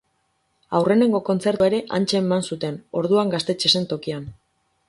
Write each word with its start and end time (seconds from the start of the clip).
Aurrenengo 0.77 1.21
kontzertua 1.27 1.69
ere 1.71 1.83
hantxe 1.97 2.19
eman 2.21 2.47
zuten, 2.55 2.83
orduan 3.03 3.35
gaztetxe 3.37 3.73
zen 3.75 3.91
tokian. 3.93 4.27